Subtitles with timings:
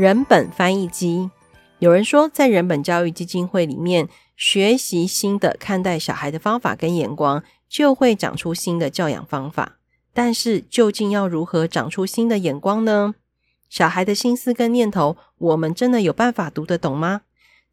[0.00, 1.28] 人本翻译机。
[1.78, 9.76] 有人说，在人本教育基金会里面学习新的看待小孩的方法跟眼光，就会长出新的教养方法。
[10.14, 13.14] 但是，究竟要如何长出新的眼光呢？
[13.68, 17.20] 小孩的心思跟念头，我们真的有办法读得懂吗？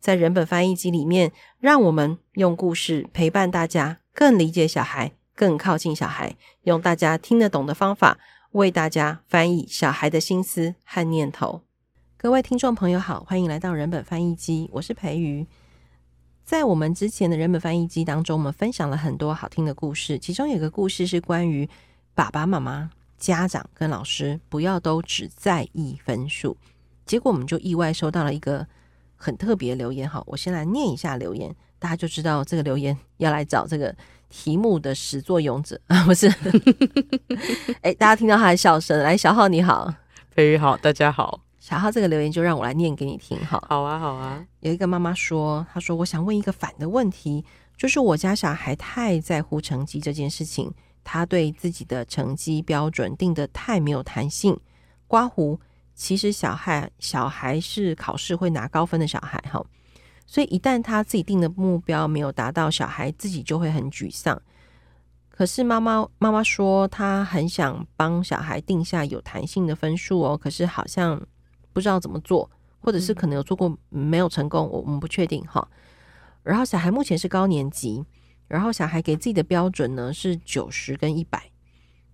[0.02, 1.32] 在人本翻译机里面，
[1.62, 8.18] 让我们用故事陪伴大家，更理解小孩，更靠近小孩，用大家听得懂的方法，
[8.52, 11.62] 为大家翻译小孩的心思和念头。
[12.20, 15.46] 各位听众朋友好，欢迎来到人本翻译机，我是培瑜。
[16.44, 21.70] 在我们之前的人本翻译机当中，我们分享了很多好听的故事，其中有个故事是关于
[22.16, 26.58] 爸爸妈妈、家长跟老师不要都只在意分数，
[27.06, 28.66] 结果我们就意外收到了一个。
[29.20, 33.96] 很特别的留言，好，我先来念一下留言，大家就知道这个留言要来找这个
[34.30, 36.28] 题目的始作俑者 啊，不是？
[37.82, 39.92] 哎、欸，大家听到他的笑声，来，小浩你好，
[40.36, 44.42] 培瑜好，大家好，小浩这个留言就让我来念给你听，好，好啊，好啊。
[44.62, 47.44] 有一个妈妈说，她说我想问一个反的问题，
[47.76, 54.58] 就是我家小孩太在乎成绩这件事情，他对自己的成绩标准定得太没有弹性，
[55.08, 55.60] 刮胡。
[55.94, 59.62] 其实小孩小孩是考试会拿高分的小孩哈，
[60.26, 64.42] 所以一旦他自己定的目标没有达到，小孩自己就会很沮丧。
[65.30, 71.22] 可是妈妈妈妈说，她很想帮小孩定下有弹性的分数哦，可是好像
[71.78, 75.68] 不知道怎么做，或者是可能有做过没有成功，我我们不确定哈。
[76.42, 78.04] 然后小孩目前是高年级，
[78.48, 81.52] 然后小孩给自己的标准呢是九十跟一百。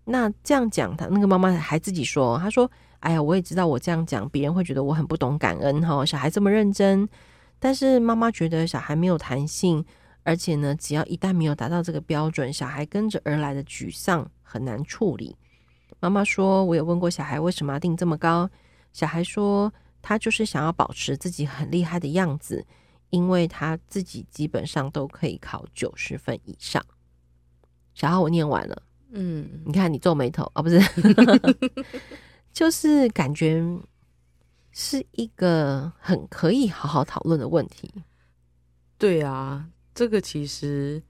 [0.03, 2.69] 那这样讲，他那个妈妈还自己说，她说。
[2.99, 6.05] 哎呀，我也知道我这样讲，别人会觉得我很不懂感恩哈。
[6.05, 7.05] 小孩这么认真，
[7.59, 9.83] 但是妈妈觉得小孩没有弹性，
[10.23, 15.35] 而且呢，只要一旦没有达到这个标准，小孩跟着而来的沮丧很难处理。
[15.99, 18.49] 妈妈说，我有问过小孩为什么要定这么高，
[18.93, 22.65] 小孩说他就是想要保持自己很厉害的样子，
[23.09, 26.81] 因为他自己基本上都可以考九十分以上。
[27.93, 30.79] 小孩，我念完了，嗯，你看你皱眉头啊，哦，不是。
[32.53, 33.63] 就是感觉
[34.71, 37.91] 是一个很可以好好讨论的问题。
[38.97, 41.01] 对啊，这个其实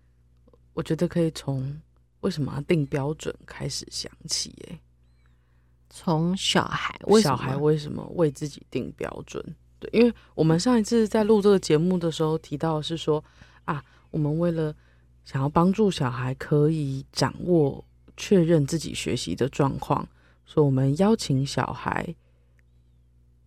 [0.74, 1.82] 我觉得可以从
[2.22, 4.56] 为什么要定标准开始想起。
[4.70, 4.80] 哎，
[5.96, 9.46] 从小孩为，小孩为什么为自己定标准？
[9.80, 13.24] 对，因为我们上一次在录这个节目的时候提到是说
[13.66, 14.76] 啊，我们为了
[15.24, 17.86] 想要帮助小孩可以掌握、
[18.18, 20.06] 确认自己学习的状况。
[20.48, 22.16] 所以我们邀请小孩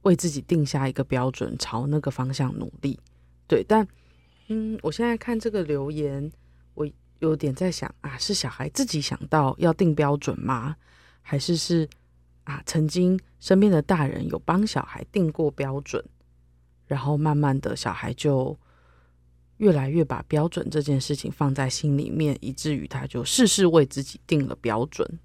[0.02, 2.96] 为自己定下一个标准，朝那个方向努力。
[3.48, 3.84] 对，但
[4.46, 6.30] 嗯，我现在看这个留言，
[6.74, 10.76] 我有点在想啊，是小孩自己想到要定标准吗？
[11.22, 11.88] 还是是
[12.46, 16.02] 啊，曾经身边的大人有帮小孩定过标准，
[16.86, 18.56] 然后慢慢的小孩就
[19.56, 25.18] 越来越把标准这件事情放在心里面，以至于他就事事为自己定了标准。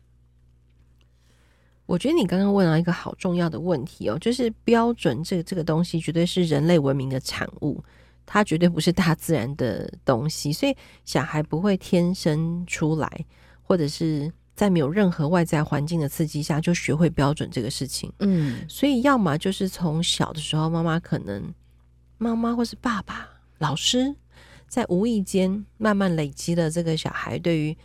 [1.86, 7.84] 我觉得你刚刚问了一个好重要的问题哦，就是标准这个这个东西绝对是人类文明的产物，
[8.26, 13.26] 它绝对不是大自然的东西，所以小孩不会天生出来，
[13.62, 18.14] 或者是在没有任何外在环境的刺激下就学会标准这个事情。
[18.20, 21.52] 嗯，所以要么就是从小的时候，妈妈可能
[22.20, 23.28] 妈妈或是爸爸、
[23.58, 24.16] 老师
[24.68, 27.76] 在无意间慢慢累积了这个小孩对于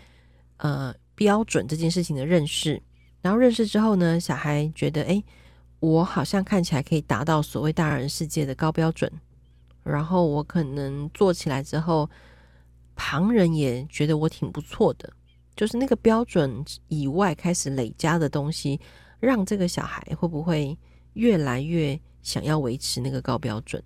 [0.59, 2.83] 呃标准这件事情的认识。
[3.23, 5.25] 然后认识之后呢，小孩觉得，哎，
[5.81, 9.11] 我好像看起来可以达到所谓大人世界的高标准。
[9.83, 12.11] 然后我可能做起来之后，
[12.95, 15.11] 旁人也觉得我挺不错的。
[15.57, 18.79] 就是那个标准以外开始累加的东西，
[19.19, 20.79] 让这个小孩会不会
[21.15, 23.83] 越来越想要维持那个高标准？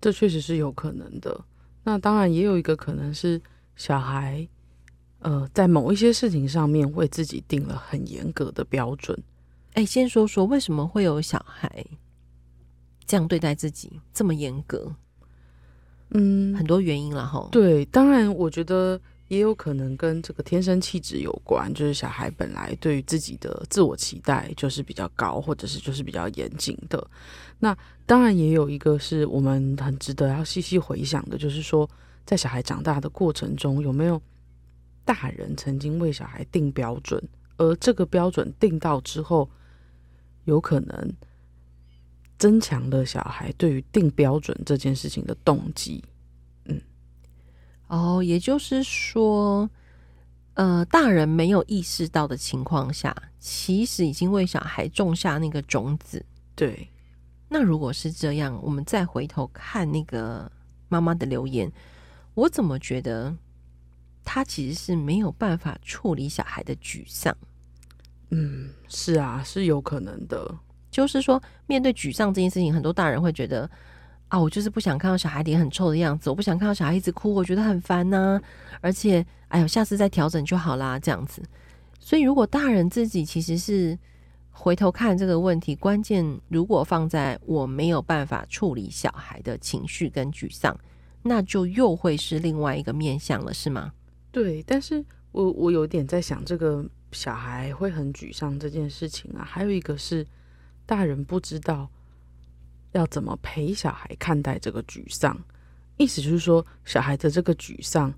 [0.00, 1.44] 这确实是有可能的。
[1.82, 3.40] 那当然也有一个可能是
[3.74, 4.48] 小孩。
[5.20, 9.18] 呃，在某一些事情上面为自己定了很严格的标准。
[9.72, 11.84] 哎，先说说为什么会有小孩
[13.06, 14.94] 这样对待自己这么严格？
[16.10, 17.48] 嗯，很多原因了哈。
[17.50, 27.10] 对，当然我觉得也有可能跟这个天生气质有关，就是小孩本来对于自己的自我期待就是比较高，或者是就是比较严谨的。
[27.58, 31.88] 那当然也有一个是我们很值得要细细回想的，就是说
[32.24, 34.20] 在小孩长大的过程中有没有。
[35.04, 37.22] 大人曾经为小孩定标准，
[37.58, 39.48] 而这个标准定到之后，
[40.46, 41.14] 有可能
[42.38, 46.02] 增强了小孩对于定标准这件事情的动机。
[47.88, 49.68] 嗯，哦，也就是说，
[50.54, 56.24] 呃，大人没有意识到的情况下，其实已经为小孩种下那个种子。
[56.54, 56.88] 对，
[57.48, 60.50] 那如果是这样，我们再回头看那个
[60.88, 61.70] 妈妈的留言，
[62.34, 63.34] 我怎么觉得
[64.24, 67.36] 她其实是没有办法处理小孩的沮丧？
[68.30, 70.52] 嗯，是啊，是有可能的。
[70.90, 73.70] 就是说，面对沮丧这件事情，很多大人会觉得
[74.28, 78.40] 啊，我就是不想看到小孩脸很臭的样子，我不想看到小孩一直哭，我觉得很烦呐、
[78.80, 81.42] 而且，哎呦，下次再调整就好啦，这样子。
[82.00, 83.98] 所以，如果大人自己其实是
[84.50, 90.76] 回头看这个问题，关键如果放在我没有办法处理小孩的情绪跟沮丧，
[91.22, 93.92] 那就又会是另外一个面向了，是吗？
[94.32, 100.26] 对，但是我我有点在想，这个小孩会很沮丧这件事情啊，还有一个是。
[100.88, 101.90] 大人不知道
[102.92, 105.38] 要怎么陪小孩看待这个沮丧，
[105.96, 108.12] 意思就是说，小孩的这个沮丧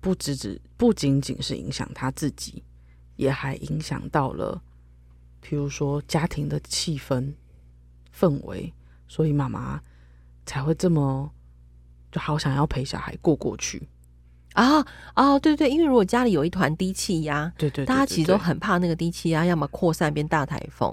[0.00, 2.62] 不只只不仅仅是影响他自己，
[3.16, 4.62] 也还影响到了，
[5.42, 7.34] 譬如说家庭的气氛
[8.16, 8.72] 氛围，
[9.08, 9.80] 所以妈妈
[10.46, 11.30] 才会这么
[12.10, 13.86] 就好想要陪小孩过过去。
[14.54, 20.92] 啊啊，对对，因为如果家里有一团低气压，对对，大家其实都很怕那个低气压，要么扩散变大台风，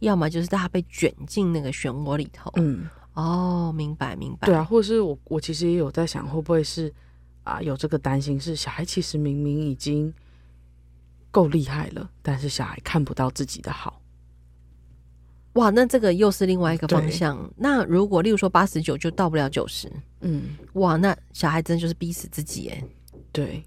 [0.00, 2.52] 要么就是大家被卷进那个漩涡里头。
[2.56, 4.46] 嗯，哦，明白明白。
[4.46, 6.92] 对啊，或者是我我其实也有在想，会不会是
[7.44, 10.12] 啊有这个担心，是小孩其实明明已经
[11.30, 14.02] 够厉害了，但是小孩看不到自己的好。
[15.54, 17.50] 哇，那这个又是另外一个方向。
[17.56, 19.90] 那如果例如说八十九就到不了九十，
[20.20, 22.84] 嗯，哇，那小孩真的就是逼死自己哎。
[23.32, 23.62] 对，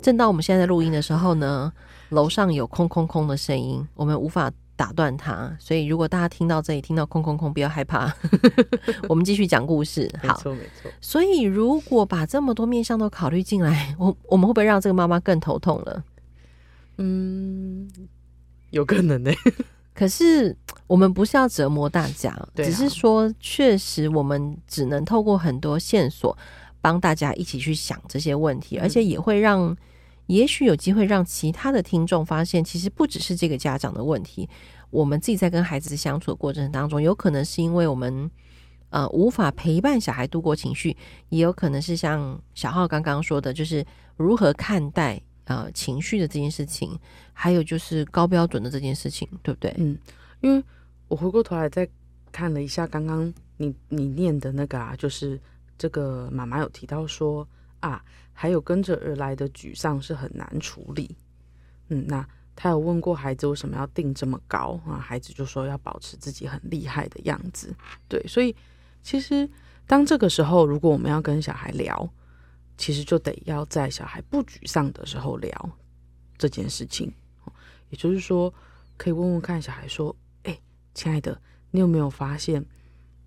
[0.00, 1.72] 正当我们现在在录音的时候呢，
[2.08, 8.12] 楼上有空空空的声音，我们无法打断它，所以如果大家听到这里听到空空空，不要害怕，
[9.08, 10.10] 我们继续讲故事。
[10.22, 10.90] 好，没错没错。
[11.00, 16.04] 所以如果把这么多面向都考虑进来，我我们会不会让这个妈妈更头痛了？
[16.98, 17.88] 嗯，
[18.70, 19.30] 有可能呢。
[19.94, 20.56] 可是
[20.88, 26.36] 我们不是要折磨大家，啊，只是说确实我们只能透过很多线索。
[26.84, 29.74] 帮大家一起去想这些问题，而且也会让，
[30.26, 34.46] 也许有机会让其他的听众发现，其实不只是这个家长的问题。
[34.90, 38.30] 我们自己在跟孩子相处的过程当中，有可能是因为我们
[38.90, 40.94] 呃无法陪伴小孩度过情绪，
[41.30, 43.82] 也有可能是像小浩刚刚说的，就是
[44.18, 46.98] 如何看待呃情绪的这件事情，
[47.32, 49.72] 还有就是高标准的这件事情，对不对？
[49.78, 49.96] 嗯，
[50.42, 50.62] 因为
[51.08, 51.88] 我回过头来再
[52.30, 55.40] 看了一下刚刚你你念的那个啊，就是。
[55.76, 57.46] 这个妈妈有提到说
[57.80, 61.16] 啊，还有跟着而来的沮丧是很难处理。
[61.88, 62.26] 嗯，那
[62.56, 64.96] 他有问过孩子为什么要定这么高啊？
[64.96, 67.74] 孩子就说要保持自己很厉害的样子。
[68.08, 68.54] 对，所以
[69.02, 69.48] 其实
[69.86, 72.08] 当这个时候，如果我们要跟小孩聊，
[72.78, 75.70] 其实就得要在小孩不沮丧的时候聊
[76.38, 77.12] 这件事情。
[77.90, 78.52] 也就是说，
[78.96, 80.58] 可以问问看小孩说：“哎，
[80.94, 82.64] 亲爱的，你有没有发现？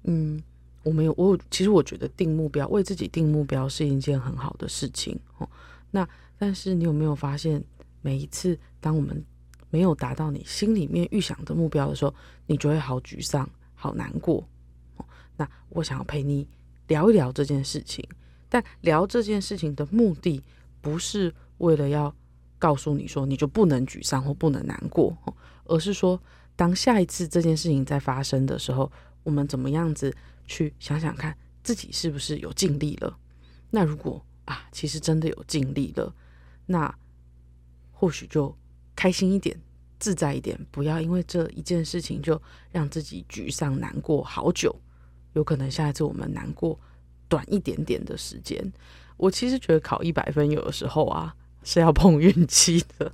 [0.03, 0.41] 嗯。”
[0.87, 5.49] 我没有，我其实我觉得定目标，为自己定目标是一件很好的事情哦。
[5.91, 6.07] 那
[6.37, 7.61] 但是你有没有发现，
[8.01, 9.21] 每一次当我们
[9.69, 12.15] 没有达到你心里面预想的目标的时候，
[12.45, 14.41] 你就会好沮丧、好难过。
[14.95, 16.47] 哦那我想要陪你
[16.87, 18.07] 聊一聊这件事情，
[18.47, 20.41] 但聊这件事情的目的
[20.79, 22.15] 不是为了要
[22.57, 25.15] 告诉你说你就不能沮丧或不能难过，
[25.65, 26.17] 而是说
[26.55, 28.89] 当下一次这件事情在发生的时候，
[29.23, 30.15] 我们怎么样子？
[30.47, 33.15] 去想想看，自己是不是有尽力了？
[33.69, 36.15] 那如果啊，其实真的有尽力了，
[36.65, 36.91] 那
[37.91, 38.57] 或许就
[38.95, 39.59] 开心一点，
[39.99, 44.73] 自在一点，不要因为这一件事情就让自己沮丧难过好久。
[45.33, 46.79] 有可能下一次我们难过
[47.27, 48.73] 短一点点的时间。
[49.17, 53.11] 我其实觉得考一百分有的时候啊是要碰运气的。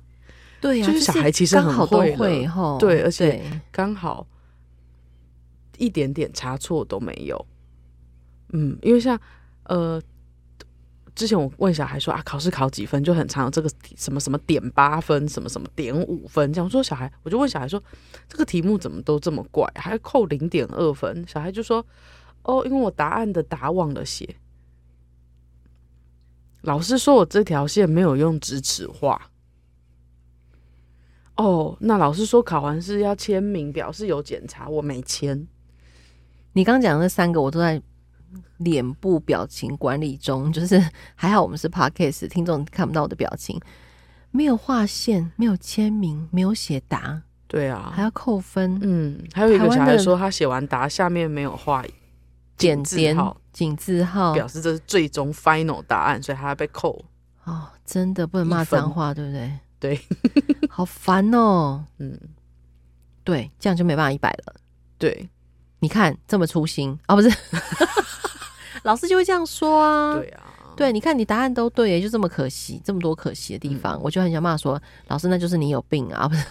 [0.60, 4.26] 对呀、啊，就是小孩其实很会，会齁，对，而且刚好。
[5.78, 7.46] 一点点差错都没有，
[8.52, 9.18] 嗯，因为像
[9.64, 10.00] 呃，
[11.14, 17.82] 之前我问小孩说啊，考试考几分就很常有这个什么什么点八分，什么什么点五分，这样说小孩，我就问小孩说，
[18.28, 21.24] 这个题目怎么都这么怪，还要扣零点二分？
[21.26, 21.84] 小孩就说，
[22.42, 24.36] 哦，因为我答案的答忘了写，
[26.62, 29.30] 老师说我这条线没有用直尺画。
[31.36, 35.48] 哦，那老师说考完试要签名，表示有检查，我没签。
[36.54, 37.80] 你刚讲的那三个，我都在
[38.58, 40.82] 脸部表情管理中， 就是
[41.14, 43.60] 还好我们是 podcast，听众看不到我的表情，
[44.30, 48.78] 没有画线，没有签名，没有写答，对啊，还要扣分。
[48.82, 51.84] 嗯，还有一个小孩说他写完答下面没有画
[52.56, 57.04] 简字号井字号，表示这是最终 final 答案，所以他要被扣。
[57.44, 59.52] 哦，真的不能骂脏话，对不对？
[59.78, 60.00] 对，
[60.70, 61.84] 好烦哦。
[61.98, 62.18] 嗯，
[63.22, 64.54] 对，这样就没办法一百了。
[64.96, 65.28] 对。
[65.84, 67.30] 你看这么粗心啊，哦、不是，
[68.84, 70.14] 老师就会这样说啊。
[70.14, 70.42] 对啊，
[70.74, 76.42] 对，你看你答案都对，也就这么可惜，这么多可惜的地方，嗯、我就很想骂说，老师那就是你有病啊，不是？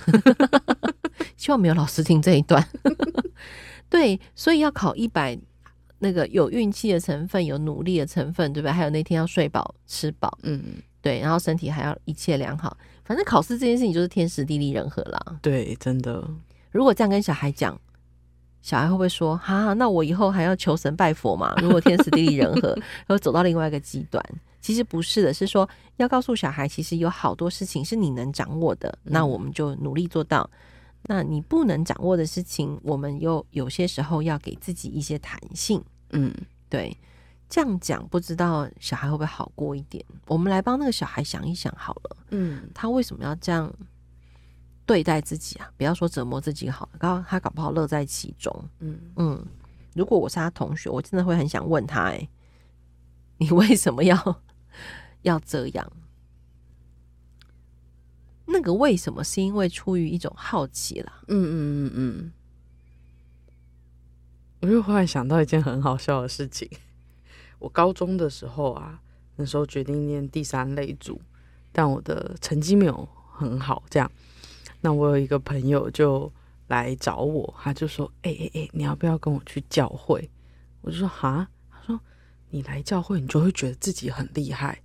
[1.36, 2.63] 希望没有老师听这一段。
[3.90, 5.36] 对，所以要考一百，
[5.98, 8.72] 那个有运气的成分，有努力的成分，对不对？
[8.72, 10.62] 还有那天要睡饱吃饱，嗯，
[11.02, 12.78] 对，然后身体还要一切良好。
[13.04, 15.20] 反正考试这件事情就是天时地利人和啦。
[15.42, 16.24] 对，真的。
[16.72, 17.80] 如果这样跟小孩讲，
[18.63, 24.24] 小孩会不会说：“哈，那我以后还要求神拜佛嘛？” 如果天时地利人和，然后走到另外一个极端，
[24.62, 30.50] 其实不是的，是说要告诉小孩，其实有好多事情是你能掌握的，嗯、那我们就努力做到。
[31.03, 35.84] 那你不能掌握的事情，我们又有些时候要给自己一些弹性。
[36.12, 36.34] 嗯，
[36.70, 36.98] 对。
[37.50, 40.03] 这样讲，不知道小孩会不会好过一点？
[40.25, 42.17] 我们来帮那个小孩想一想好了。
[42.32, 43.72] 嗯，他为什么要这样
[44.86, 45.72] 对待自己啊？
[45.78, 48.70] 不要说折磨自己好了，刚他搞不好乐在其中。
[48.80, 49.46] 嗯嗯，
[49.96, 52.28] 如果我是他同学，我真的会很想问他：哎，
[53.38, 54.42] 你为什么要
[55.24, 55.92] 要这样？
[58.46, 61.24] 那个为什么是因为出于一种好奇啦？
[61.28, 62.32] 嗯嗯嗯嗯，
[64.62, 66.70] 我又忽然想到一件很好笑的事情。
[67.60, 69.02] 我高中的时候啊，
[69.38, 71.22] 那时候决定念第三类组，
[71.72, 74.12] 但我的成绩没有很好，这样，
[74.84, 76.30] 那我有一个朋友就
[76.68, 80.30] 来找我，他就说：“哎哎哎，你要不要跟我去教会？”
[80.82, 82.00] 我就说：“哈。”他说
[82.52, 84.82] ：“你来教会，你就会觉得自己很厉害，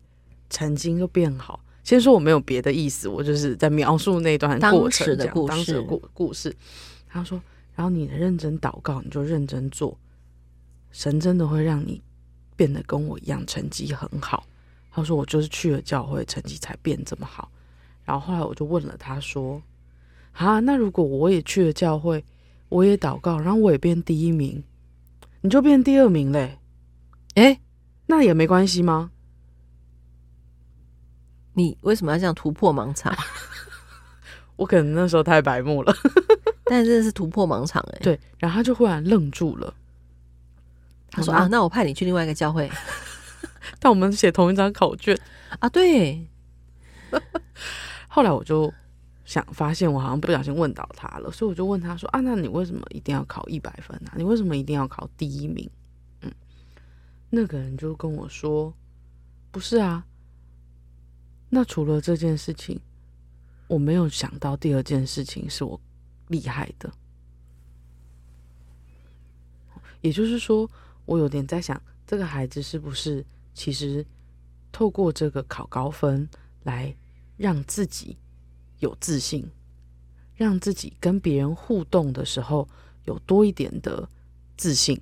[0.49, 6.55] 成绩又变好。”先说我没有别的意思，我就是在描述那段过程，这样当时的故故事。
[7.09, 7.43] 他说
[7.75, 9.99] ：“然后你认真祷告，你就认真做，
[10.93, 12.01] 神真的会让你。”
[12.57, 14.45] 变得跟我一样，成绩很好。
[14.91, 17.49] 他说：“我就是去了教会，成绩才变这么好。”
[18.05, 19.63] 然后后来我就问了他说
[20.39, 22.25] ：“啊，那如果我也去了教会，
[22.69, 24.63] 我也祷告，然后我也变第一名，
[25.41, 26.59] 你就变第二名嘞？
[27.35, 27.61] 诶，
[28.07, 29.11] 那也没关系吗？
[31.55, 33.13] 你为什么要这样突破盲场？
[34.55, 35.93] 我可能那时候太白目了，
[36.67, 37.99] 但真的是突破盲场诶。
[38.01, 39.75] 对，然后他就忽然愣住了。
[41.11, 42.71] 他说啊，那我派你去另外一个教会，
[43.81, 45.19] 但我们写同一张考卷
[45.59, 45.69] 啊。
[45.69, 46.29] 对。
[48.07, 48.73] 后来我就
[49.29, 54.15] 想发现，我好像不小心问到他了，所以我就问他说啊，那你为什么一定要考一百分啊？
[54.17, 55.69] 你为什么一定要考第一名？
[56.23, 56.33] 嗯，
[57.29, 58.73] 那个人就跟我说，
[59.51, 60.07] 不是啊。
[61.51, 62.81] 那除了这件事情，
[63.67, 65.79] 我没有想到第二件事情是我
[66.29, 66.91] 厉害的，
[70.01, 70.69] 也就是说。
[71.09, 74.05] 我有点在想，这个孩子是不是其实
[74.71, 76.29] 透过这个考高分
[76.65, 76.95] 来
[77.39, 78.15] 让自己
[78.79, 79.49] 有自信，
[80.35, 82.69] 让自己跟别人互动的时候
[83.05, 84.09] 有多一点的
[84.57, 85.01] 自信。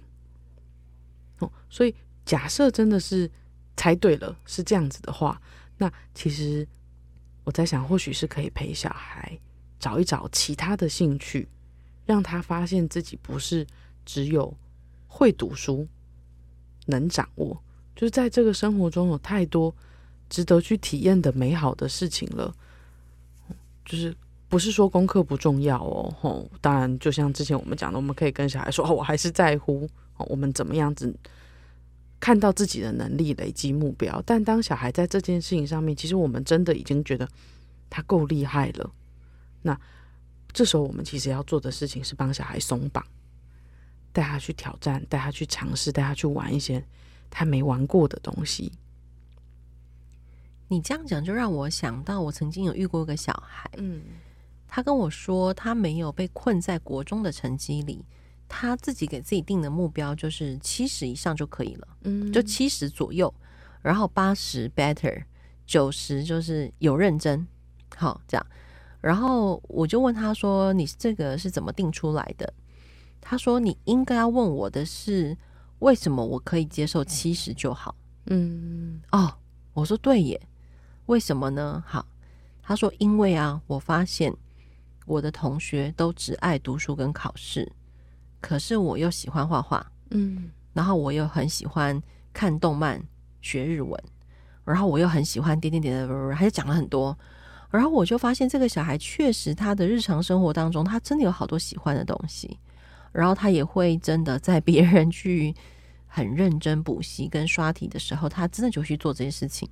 [1.39, 3.31] 哦，所以假设真的是
[3.77, 5.41] 猜对了，是这样子的话，
[5.79, 6.67] 那其实
[7.45, 9.39] 我在想，或许是可以陪小孩
[9.79, 11.49] 找一找其他的兴趣，
[12.05, 13.67] 让他发现自己不是
[14.05, 14.57] 只有
[15.07, 15.87] 会读书。
[16.89, 17.61] 能掌握，
[17.97, 19.75] 就是在这个生活中有太多
[20.31, 22.55] 值得去体验的美好的事情了。
[23.87, 24.15] 就是
[24.49, 29.89] 不是说功课不重要哦，吼，当然就像之前我们讲的，我们可以跟小孩说，哦，我还是在乎，
[30.19, 31.17] 我们怎么样子
[32.21, 34.23] 看到自己的能力，累积目标。
[34.27, 37.27] 但当小孩在这件事情上面，其实我们真的已经觉得
[37.89, 38.91] 他够厉害了。
[39.63, 39.81] 那
[40.53, 43.03] 这时候我们其实要做的事情是帮小孩松绑。
[44.13, 46.83] 带他去挑战，带他去尝试，带他去玩一些
[47.29, 48.73] 他没玩过的东西。
[50.69, 54.03] 你这样讲就让我想到，我曾经有遇过一个小孩，嗯，
[54.67, 58.05] 他跟我说，他没有被困在国中的成绩里，
[58.49, 63.33] 他自己给自己定的目标就是七十以上就可以了，嗯，就七十左右，
[63.83, 65.23] 然后八十 better，
[65.67, 67.47] 九十就是有认真，
[67.97, 68.47] 好这样。
[69.01, 72.53] 然后我就问他说：“你这个是怎么定出来的？”
[73.21, 75.37] 他说：“你应该要问我的是，
[75.79, 77.95] 为什么我可以接受七十就好？”
[78.27, 79.33] 嗯，哦，
[79.75, 80.41] 我说对耶，
[81.07, 81.83] 为什么呢？
[81.87, 82.07] 好，
[82.63, 84.35] 他说：“因为啊，我发现
[85.07, 87.71] 我的同学都只爱读书跟考试，
[88.41, 92.01] 可是我又喜欢画画，嗯，然后我又很喜欢
[92.33, 93.03] 看动漫、
[93.41, 94.01] 学日文，
[94.65, 97.17] 然后我又很喜欢点点点的，还讲了很多，
[97.71, 102.59] 然后我就发现这个小孩确实他的日常生活当中，他真的有好多喜欢的东西。”
[103.13, 105.55] 然后他也会真的在别人去
[106.07, 109.67] 很认真补习跟刷题的时候，他真的就去做这些事情。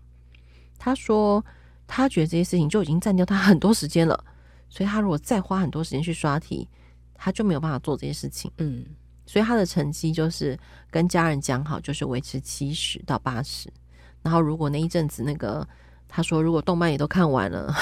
[0.78, 1.44] 他说
[1.86, 4.24] 他觉得这些事情就已经占掉他很多时间了，
[4.68, 6.68] 所以他如果再花很多时间去刷题，
[7.14, 8.50] 他就没有办法做这些事情。
[8.58, 8.84] 嗯，
[9.26, 10.58] 所以他的成绩就是
[10.90, 13.72] 跟家人讲好，就是维持七十到八十。
[14.22, 15.66] 然后如果那一阵子那个
[16.08, 17.74] 他说，如果动漫也都看完了，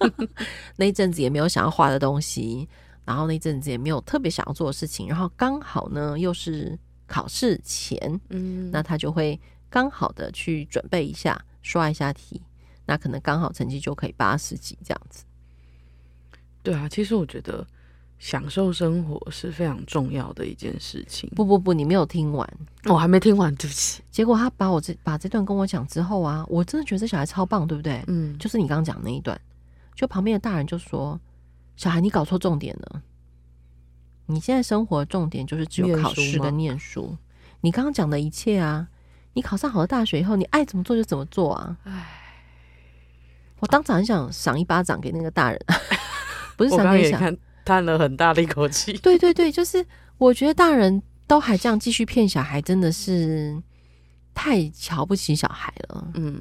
[0.76, 2.68] 那一阵子也没有想要画的东西，
[3.04, 7.98] 然后那一阵子也没有特别想要做的事情，然后刚好呢又是考试前，
[8.30, 9.38] 嗯，那他就会
[9.68, 12.40] 刚好的去准备一下，刷一下题，
[12.86, 15.24] 那可能刚好成绩就可以八十几这样子。
[16.62, 17.66] 对啊，其实我觉得。
[18.16, 21.28] 享受生活是非常重要的一件事情。
[21.34, 22.48] 不不不，你没有听完，
[22.84, 24.02] 我还没听完，对不起。
[24.10, 28.02] 结果他把我这把这段跟我讲之后啊，我真的觉得这小孩超棒，对不对？
[28.06, 29.38] 嗯，就是你刚刚讲那一段，
[29.94, 31.20] 就旁边的大人就说
[31.76, 33.02] ：“小孩，你搞错重点了。
[34.24, 37.14] 你现在生活的重点就是只有考试跟念书。
[37.60, 38.88] 你刚刚讲的一切啊，
[39.34, 42.06] 你考上好的大学以后，你爱怎么做就怎么做啊。”唉，
[43.60, 45.60] 我当场很想赏一巴掌给那个大人，
[46.56, 47.32] 不是赏一下。
[47.64, 48.92] 叹了很大的一口气。
[48.94, 49.84] 对对对，就是
[50.18, 53.58] 我觉得大人都还这样继续骗小孩，真的是
[54.34, 56.08] 太瞧不起小孩了。
[56.14, 56.38] 嗯，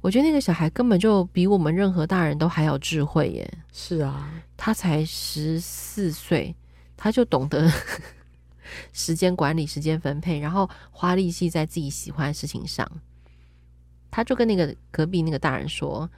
[0.00, 3.58] 我觉得那个小孩根本就比我们任何大人都还要智慧耶。
[3.72, 6.52] 是啊，他才十四岁，
[6.96, 7.70] 他就懂得
[8.92, 12.90] 时间管理、时间分配，然后花力气在自己喜欢的事情上。
[14.10, 16.08] 他就跟那个隔壁那个大人说：“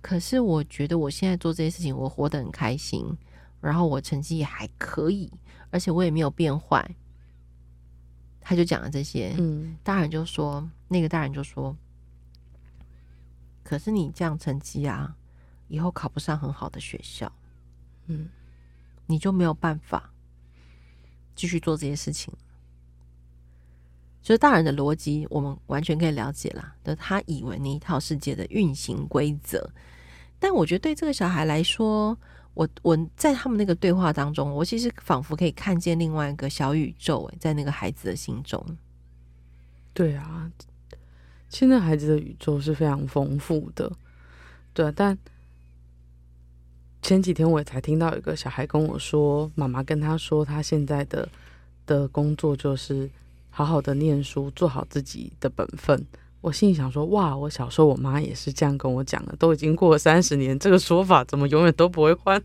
[0.00, 3.04] 可是我觉得我现在做这些事情，我活得很开心。”
[3.60, 5.32] 然后我成绩也还可以，
[5.70, 6.88] 而且我也没有变坏。
[8.40, 11.76] 他就讲了这些，嗯，大人就说，那个大人就说，
[13.64, 15.16] 可是你这样成绩啊，
[15.66, 17.32] 以后考不上很好的学校，
[18.06, 18.28] 嗯，
[19.06, 20.12] 你就没有办法
[21.36, 22.34] 继续做这些事情。
[24.22, 26.74] 就是大人的逻辑，我们完全可以了解啦。
[26.82, 29.70] 就他以为那一套世界的运行规则，
[30.40, 32.18] 但我觉得对这个小孩来说。
[32.56, 38.64] 我我在他们那个对话当中，我其实仿佛可以看见另外一个小宇宙，在那个孩子的心中。
[39.92, 40.50] 对啊，
[41.50, 43.92] 现在孩子的宇宙是非常丰富的，
[44.72, 44.92] 对啊。
[44.96, 45.18] 但
[47.02, 51.28] 前几天我也才听到一个小孩跟我说，妈妈跟他说，他现在的
[51.86, 53.08] 的工作就是
[53.50, 56.04] 好好的念书，做好自己的本分。
[56.40, 62.42] 我心里想说，哇，我小时候我妈也是这样跟我讲的，都已经过了三十年，这个说法怎么永远都不会换？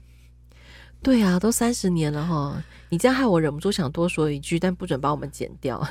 [1.03, 5.83] 对啊，都三十年了哈，你这样害我忍不住想多说一句，但不准把我们剪掉。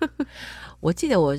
[0.80, 1.36] 我记得我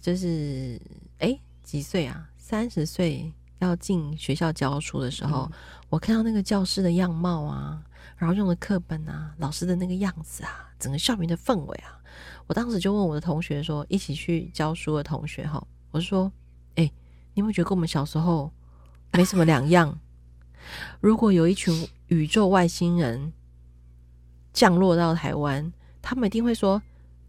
[0.00, 0.80] 就是
[1.18, 2.28] 哎几岁啊？
[2.36, 5.52] 三十岁要进学校教书的时候，嗯，
[5.92, 7.82] 我看到那个教室的样貌啊，
[8.16, 12.00] 然后用的课本啊，老师的那个样子啊，整个校园的氛围啊。
[12.46, 16.32] 我当时就问我的同学说：“一起去教书的同学哈，我是说，
[16.76, 16.90] 哎、
[17.34, 18.50] 你有没有觉得跟我们小时候
[19.12, 20.00] 没什么两样？
[21.02, 23.30] 如果有一群宇宙外星人
[24.54, 26.80] 降落到台湾，他们一定会说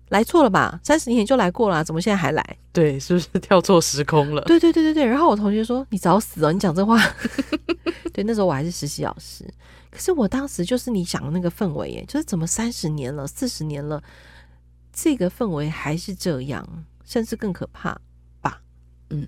[0.09, 0.79] 来错了吧？
[0.83, 2.57] 三十年前就来过了、啊，怎么现在还来？
[2.71, 4.41] 对，是不是跳错时空了？
[4.43, 5.05] 对对对对对。
[5.05, 6.51] 然后我同学说：你找死哦！
[6.51, 6.99] 你讲这话。
[8.13, 9.43] 对，那时候我还是实习老师，
[9.89, 14.01] 可是我当时就是你想的那个氛围耶，就是怎么三十年了，四十年了。”
[14.95, 17.99] 这个氛围还是这样，甚至更可怕
[18.41, 18.61] 吧？
[19.09, 19.27] 嗯，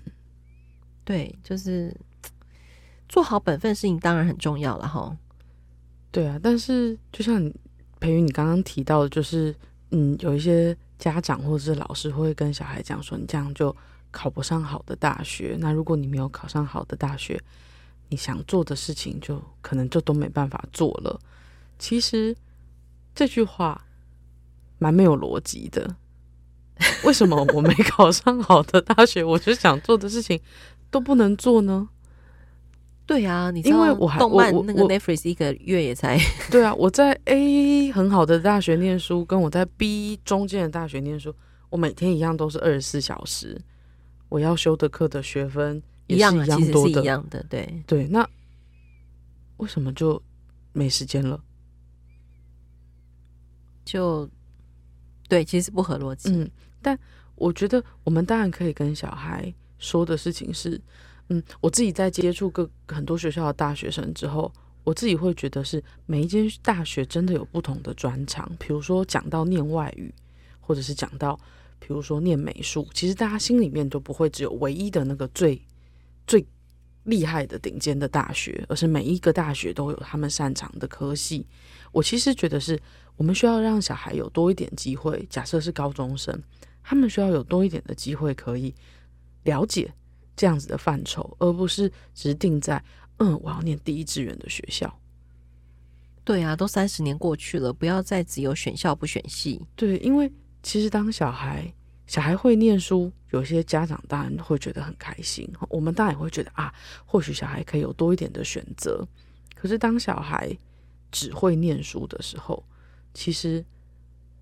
[1.04, 1.92] 对，就是
[3.08, 5.16] 做好本分事情当然很重要了哈。
[6.12, 7.52] 对啊，但是就像
[7.98, 9.52] 培云你刚刚提到的，就是
[9.90, 13.74] 嗯，有一些家长或者是老师会跟小孩讲说，你这样就
[14.10, 15.56] 考不上好的大学。
[15.60, 17.40] 那如果你没有考上好的大学，
[18.08, 21.20] 你想做的事情就可能就都没办法做了。
[21.78, 22.36] 其实
[23.14, 23.82] 这句话。
[24.78, 25.96] 蛮没有逻辑的，
[27.02, 30.38] 为什么我没考上好的大学，我就想做的事情
[30.90, 31.88] 都不能做呢？
[33.06, 36.18] 对啊，你因为我还动漫那个 Netflix 一个月也才
[36.50, 41.34] 对啊，我在 A 很好的大学念书，跟我在 B 中间的大学念书，
[41.70, 43.60] 我每天一样都是二十四小时，
[44.28, 48.28] 我要修的课的学分也是一样多的，一样的，对对，那
[49.58, 50.20] 为什么就
[50.72, 51.40] 没时间了？
[53.84, 54.28] 就。
[55.28, 56.30] 对，其实不合逻辑。
[56.30, 56.48] 嗯，
[56.80, 56.96] 但
[57.34, 60.80] 我觉得我们当然可以跟小孩说的事情是，
[61.28, 64.52] 嗯，我自己在接触各很多学校的大学生之后，
[64.84, 68.50] 我自己会觉得是每一间大学真的有不同的专长。
[68.58, 70.12] 比如说讲到念外语，
[70.60, 71.38] 或者是讲到，
[71.78, 75.60] 比如说念美术，其实大家心里面都不会只有唯一的那个最
[76.26, 76.46] 最
[77.04, 81.46] 厉害的顶尖的大学，而是每一个大学都有他们擅长的科系。
[81.92, 82.80] 我其实觉得是。
[83.18, 85.26] 我们需要让小孩有多一点机会。
[85.30, 86.38] 假设是高中生，
[86.82, 88.74] 他们需要有多一点的机会可以
[89.44, 89.90] 了解
[90.36, 92.82] 这样子的范畴，而不是只定在
[93.16, 95.00] 嗯，我要念第一志愿的学校。
[96.22, 99.64] 对啊，都三十年过去了，不要再只有选校不选系。
[99.74, 100.30] 对，因为
[100.62, 101.72] 其实当小孩
[102.06, 109.06] 小孩会念书，有些家长当然会觉得很开心，我们当然也会觉得啊，或许小孩可以有多一点的选择。
[109.54, 110.56] 可是当小孩
[111.10, 112.62] 只会念书的时候，
[113.14, 113.64] 其实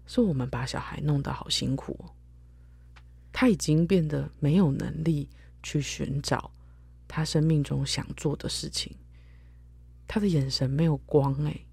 [0.07, 2.11] 是我们把小孩弄得好辛苦哦。
[3.31, 5.29] 他已经变得没有能力
[5.65, 6.53] 去寻找
[7.09, 8.95] 他生命中想做的事情，
[10.07, 11.67] 他的眼神没有光诶。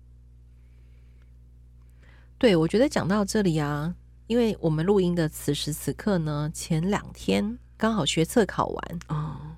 [2.39, 9.55] 对，我觉得讲到这里啊，因为我们录音的此时此刻呢，前两天刚好学测考完啊，哦、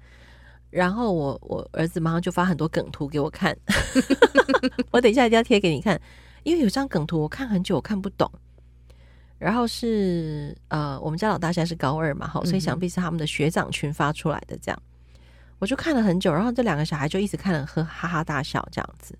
[0.69, 3.57] 然后我我儿子马上就发很多梗图给我看，
[4.91, 6.01] 我等一下一定要贴给你看，
[6.43, 8.29] 因为有张梗图我看很久我看不懂，
[9.43, 14.83] 然后是呃，我们家老大现在是高二嘛，好，所以想必是他们的学长群发出来的这样，
[15.15, 15.19] 嗯、
[15.59, 19.17] 我就看了很久，然后这两个小孩就一直看了，呵哈哈大笑这样子，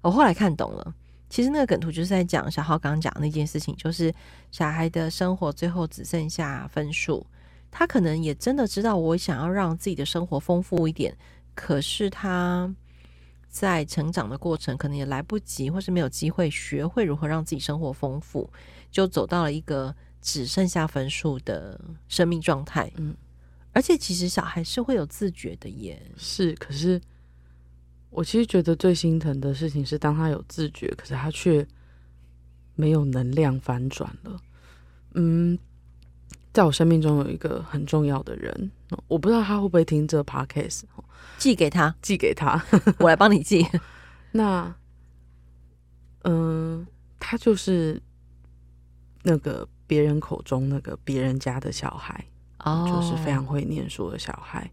[0.00, 0.94] 我后来看懂了。
[1.28, 4.12] 其实那个梗图就是在讲小浩刚刚讲那件事情，就是
[4.50, 7.26] 小孩的生活最后只剩下分数。
[7.70, 11.14] 他可能也真的知道我想要让自己的生活丰富一点，
[11.54, 12.74] 可是他
[13.50, 18.48] 在成长的过程可能也来不及，或是没有机会学会如何让自己生活丰富，
[18.90, 22.90] 就走到了一个只剩下分数的生命状态。
[22.96, 23.16] 嗯，
[23.72, 27.00] 而且其实小孩是会有自觉的耶，是，可是。
[28.10, 31.64] 我其实觉得最心疼的事情是，当他有自觉，可是他却
[32.74, 34.40] 没有能量反转了。
[35.12, 35.58] 嗯，
[36.50, 38.72] 在我生命中有一个很重要的人，
[39.08, 40.84] 我不知道他会不会听这 podcast，
[41.36, 42.64] 寄给他，寄给他，
[42.98, 43.66] 我来帮你寄。
[44.32, 44.74] 那，
[46.22, 46.86] 嗯、呃，
[47.20, 48.00] 他就是
[49.28, 52.24] 那个别人口中那个别人家的小孩，
[52.64, 54.70] 哦，就是非常会念书的小孩，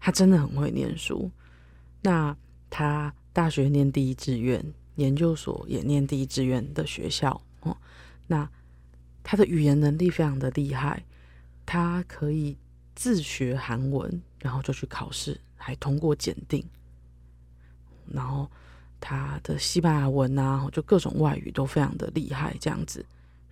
[0.00, 1.30] 他真的很会念书。
[2.02, 2.36] 那。
[2.68, 4.62] 他大学念第一志愿，
[4.96, 7.74] 研究所也念第一志愿的学校哦。
[8.26, 8.46] 那
[9.22, 11.04] 他的语言能力非常的厉害，
[11.64, 12.58] 他可以
[12.96, 16.62] 自学韩文，然后就去考试，还通过检定。
[18.12, 18.50] 然后
[19.00, 23.06] 他的西班牙文啊，就各种外语都非常的厉害，这样子。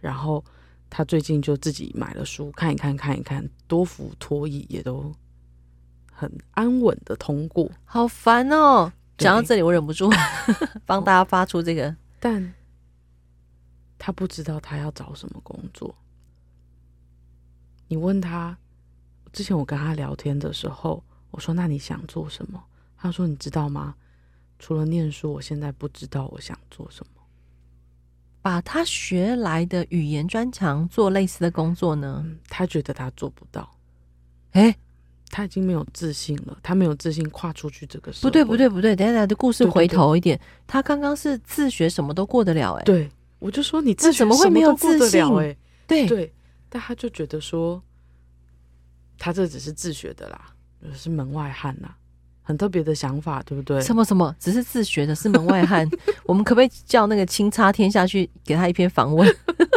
[0.05, 0.45] 然后
[0.91, 5.11] 他最近就自己买了书看一看，看一看，多福、多益也都
[6.13, 7.71] 很安稳的通过。
[7.87, 8.93] 好烦哦。
[9.17, 10.11] 讲到这里，我忍不住
[10.85, 12.53] 帮大家发出这个， 但
[13.97, 15.95] 他不知道他要找什么工作。
[17.89, 18.59] 你问他，
[19.33, 22.63] 之前我跟他聊天的时候，我说：“那你想做什么？”
[22.99, 23.95] 他说：“你知道吗？
[24.59, 27.13] 除了念书，我现在不知道我想做什么。”
[28.45, 32.23] 把他学来的语言专长做类似的工作呢？
[32.27, 33.75] 嗯，他觉得他做不到。
[34.51, 34.77] 哎
[35.31, 38.13] 他已经没有自信了，他没有自信跨出去这个。
[38.21, 40.39] 不对，不对，不对，等一下，的故事回头一点。
[40.67, 45.25] 他刚刚是自学什么都过得了，哎，对，我就说你自学怎么会没有自信？
[45.39, 46.31] 哎，对对，
[46.69, 47.83] 但他就觉得说，
[49.17, 50.55] 他这只是自学的啦，
[50.93, 51.95] 是门外汉呐，
[52.45, 53.81] 很特别的想法，对不对？
[53.81, 55.85] 什么什么，只是自学的，是门外汉？
[56.25, 59.29] 我们可不可以叫那个清差天下去给他一篇访问？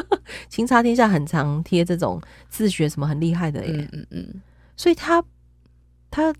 [0.48, 4.42] 清差天下很常贴这种自学什么很厉害的，嗯嗯嗯，
[4.76, 5.24] 所以他。
[6.10, 6.34] 他，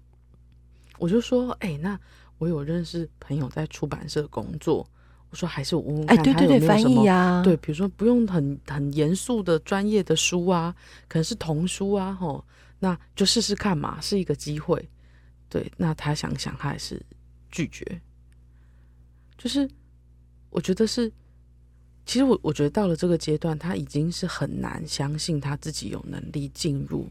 [0.98, 2.00] 我就说，哎、欸，那
[2.38, 4.88] 我有认识朋友在出版社工作，
[5.30, 10.74] 我说还是我问问看，他有没有什么，哎，对对对，翻译呀，对，比如说不用很很严肃的专业的书啊，
[11.10, 12.44] 可能是童书啊，吼，
[12.80, 14.88] 那就试试看嘛，是一个机会。
[15.50, 17.02] 对，那他想想，他还是
[17.50, 18.02] 拒绝。
[19.38, 19.70] 就是
[20.50, 21.12] 我觉得是，
[22.06, 27.10] 其实我我觉得到了这个阶段，他已经是很难相信他自己有能力进入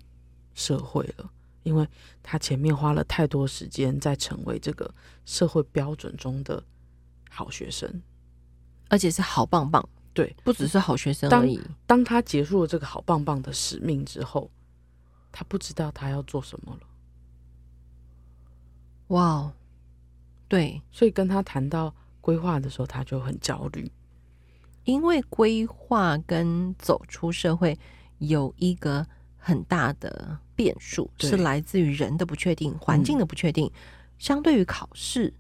[0.55, 1.31] 社会了。
[1.63, 1.85] 因为
[2.23, 4.89] 他前面花了太多时间在成为这个
[5.25, 6.63] 社会标准中的
[7.29, 8.03] 好学生，
[8.89, 9.89] 而且是好棒棒。
[10.15, 11.57] 对，不只是好学生而已。
[11.57, 14.49] 当，当他结束了这个好棒棒的使命之后，
[15.33, 16.87] 他不知道他要做什么了。
[19.09, 19.53] 哇，
[20.49, 23.91] 对，所以跟他谈到规划的时候，他就很焦虑，
[24.85, 27.79] 因为规划跟走出社会
[28.19, 30.39] 有一个很大的。
[30.57, 33.67] 变数是来自于人的不确定，环境的不确定。
[33.67, 33.73] 嗯、
[34.19, 35.31] 相对于考试，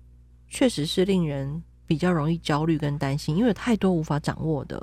[0.46, 4.78] 确实是令人比较容易焦虑跟担心，因为有太多无法掌握的。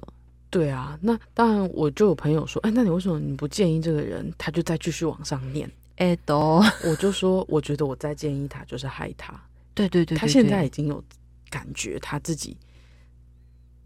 [0.50, 9.34] 对啊，那当然，我就有朋友说：“哎，那你为什么你不建议这个人，他就再继续往上念？”哎，都， 我就说，我觉得我再建议他，就是害他。
[9.74, 11.04] 对对，对对对，他现在已经有
[11.50, 12.58] 感觉，他自己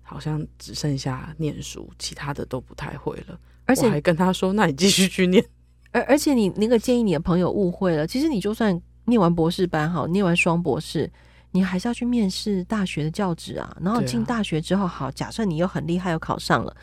[0.01, 3.39] 好像只剩下念书，其他的都不太会了。
[3.65, 5.43] 而且我还跟他说：“那你继续去念。
[5.91, 11.09] ”而而且你那个建议你的朋友误会了，其实你就算念完博士班好，念完双博士，
[11.51, 13.75] 你还是要去面试大学的教职啊。
[13.81, 16.75] 然后进大学之后，好，假设你又很厉害，又考上了，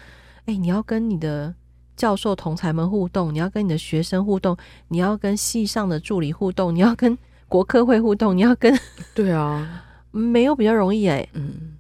[0.44, 1.54] 哎，你要跟你的
[1.96, 4.56] 教授同才们互动，你要跟你的学生互动，
[4.88, 7.16] 你要跟系上的助理互动，你要跟
[7.48, 8.76] 国科会互动，你要跟
[9.14, 11.76] 对啊， 没有比较容易哎，嗯，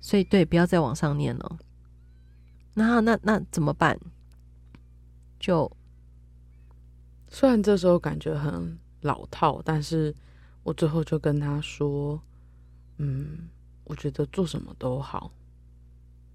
[0.00, 1.58] 所以对，不要再往上念了。
[2.74, 3.98] 那那那怎么办？
[5.38, 5.70] 就
[7.28, 10.14] 虽然这时候感觉很老套，但是
[10.62, 12.18] 我最后就跟他说
[12.96, 13.50] ：“嗯，
[13.84, 15.30] 我觉得做什么都好。”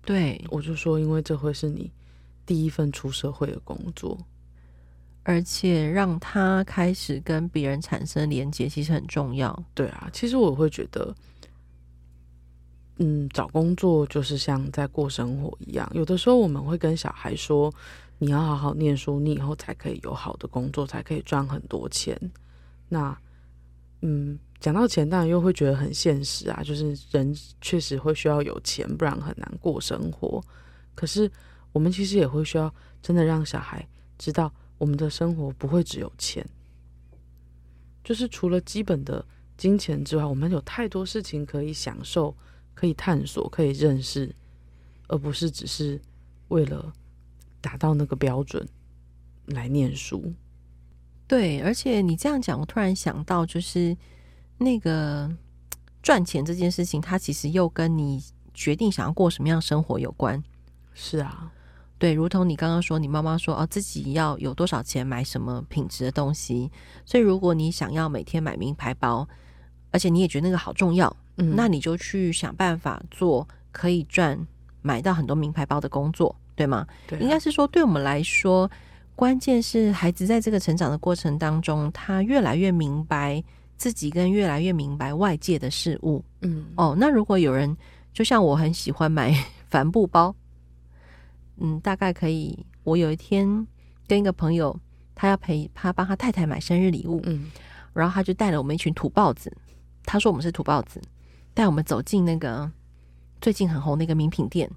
[0.06, 1.91] 对，我就说，因为这会是你
[2.50, 4.18] 第一份出社会的工作，
[5.22, 9.64] 而且让他开始跟别人产生连接，其实很重要。
[9.76, 11.14] 对啊，其实我会觉得，
[12.98, 15.88] 嗯，找工作就是像在过生活一样。
[15.94, 17.72] 有的时候我们会跟小孩说。
[18.22, 22.20] 你要好好念书，你以后才可以有好的工作，才可以赚很多钱。
[22.90, 23.18] 那，
[24.02, 30.44] 嗯，讲到钱，当然又会觉得很现实啊，就是人确实会需要有钱，不然很难过生活。
[30.96, 31.32] 可是，
[31.71, 36.45] 我们其实也会需要真的让小孩知道，我们的生活不会只有钱，
[38.03, 39.25] 就是除了基本的
[39.58, 42.36] 金钱之外，我们有太多事情可以享受、
[42.73, 44.34] 可以探索、可以认识，
[45.08, 46.01] 而不是只是
[46.49, 46.93] 为了。
[47.62, 48.65] 达到那个标准
[49.47, 50.34] 来念书，
[51.27, 53.97] 对，而且你这样讲，我突然想到，就是
[54.58, 55.29] 那个
[56.01, 60.41] 赚钱这件事情，它其实又跟你决定想要过什么样的生活有关。
[60.93, 61.51] 是啊，
[62.00, 66.72] 对，如同你刚刚说，你妈妈说哦，自己要有多少钱买什么品质的东西，
[67.06, 69.28] 所以如果你想要每天买名牌包，
[69.92, 74.40] 而且你也觉得那个好重要，嗯，那你就去想办法做可以赚
[74.82, 76.36] 买到很多名牌包的工作。
[76.56, 76.86] 对吗？
[77.08, 78.70] 对啊，应该是说，对我们来说，
[79.16, 83.42] 关键是孩子在这个成长的过程当中，他越来越明白
[83.78, 86.22] 自己，跟越来越明白外界的事物。
[86.42, 87.78] 嗯，哦，那如果有人，
[88.12, 89.34] 就像我很喜欢买
[89.72, 90.36] 帆布包，
[91.60, 92.65] 嗯，大概可以。
[92.84, 93.67] 我有一天
[94.08, 94.78] 跟一个朋友，
[95.13, 97.52] 他要陪他帮他太太买生日礼物，嗯，
[97.93, 99.52] 然后他就带了我们一群土豹子，
[100.04, 101.02] 他说我们是土豹子，
[101.54, 102.72] 带我们走进那个
[103.41, 104.69] 最近很红那个名品店，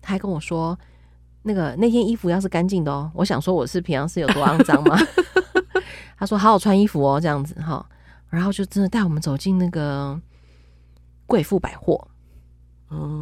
[0.00, 0.78] 他还跟我说。
[1.44, 4.96] 那个那天衣服要是干净的哦，我想说我是平常是有多肮脏吗？
[6.16, 7.84] 他说好好穿衣服哦，这样子哈，
[8.28, 10.16] 然后就真的带我们走进那个
[11.26, 12.06] 贵妇百货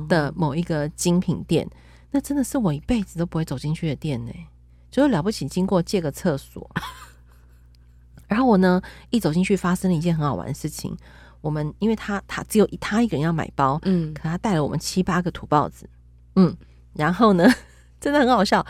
[0.07, 1.67] 的某一个精品店，
[2.11, 4.33] 那真的是我一辈子都不会走进去的店呢，
[4.91, 6.69] 就是了不起经过借个厕所，
[8.29, 10.97] 然后我呢一走进去发生了一件很好玩的事情，
[11.41, 15.89] 我们因为他他只有他一个人要买包，嗯，可他带了我们七八个土包子，
[16.37, 16.57] 嗯，
[16.95, 17.47] 然后呢。
[18.01, 18.65] 真的很好笑，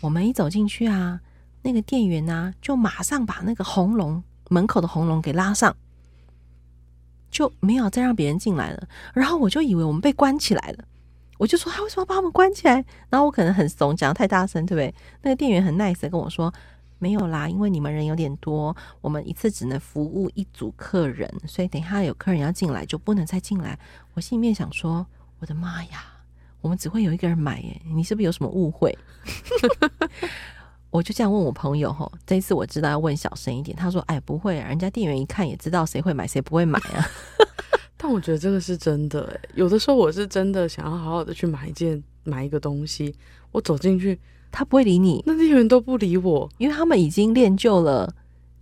[0.00, 1.20] 我们一走进去啊，
[1.62, 5.76] 那个店员啊，就马上把那个红龙门口的红龙给拉上，
[7.30, 8.88] 就没有再让别人进来了。
[9.14, 10.84] 然后我就以为我们被关起来了，
[11.42, 12.84] 我就说他为什么把我们关起来？
[13.10, 14.94] 然后我可能很怂，讲得太大声，对不对？
[15.22, 16.54] 那个店员很 nice 的跟我说，
[17.00, 23.76] 没有啦，因为你们人有点多，我们一次只能服务一组客人，所以等一下有客人要进来就不能再进来。
[24.14, 25.04] 我心里面想说，
[25.40, 26.04] 我的妈呀！
[26.60, 28.96] 我们只会有一个人买耶，你是不是有什么误会？
[30.90, 33.76] 我就这样问我朋友吼， 这一次我知道要问小声一点。
[33.76, 37.04] 他说：“哎，不会啊，人家店员一看也知道谁会买，谁不会买啊。”
[38.02, 43.14] 但我觉得这个是真的哎，有的时候我是真的想要好好的去买一件买一个东西，
[43.52, 44.18] 我走进去，
[44.50, 48.12] 他不会理你，那店员都不理我，因为他们已经练就了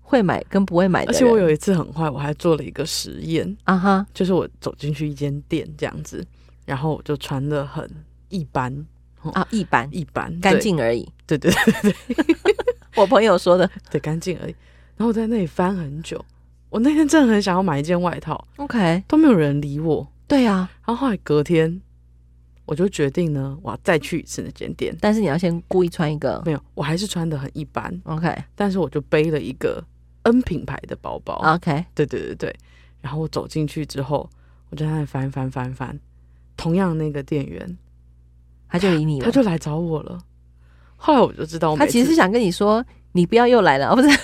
[0.03, 1.13] 会买跟不会买的。
[1.13, 6.23] 而且我有一次很坏，我还做了一个实验啊哈，就是我走进去一间店这样子。
[6.67, 7.91] 然后我就穿的很
[8.29, 8.87] 一般
[9.33, 11.09] 啊，一般一般，干净而已。
[11.27, 12.37] 对对对对，
[12.95, 14.55] 我朋友说的，对，干净而已。
[14.97, 16.23] 然后我在那里翻很久，
[16.71, 20.07] 我那天真的很想要买一件外套，OK，都没有人理我。
[20.27, 21.81] 对啊，然后后来隔天，
[22.65, 24.97] 我就决定呢，我要再去一次那间店。
[25.01, 28.33] 但是你要先故意穿一个，没有，我还是穿的很一般，OK。
[28.55, 29.85] 但是我就背了一个
[30.23, 31.85] N 品牌的包包，OK。
[31.95, 32.57] 对对对对，
[33.01, 34.31] 然后我走进去之后，
[34.71, 35.99] 我就在那里翻翻翻翻。
[36.57, 37.77] 同样那个店员，
[38.69, 40.19] 他就理你了，他就来找我了。
[40.95, 44.09] 后来我就知道，他其实是想跟你说，你不要又来了，哦，不是？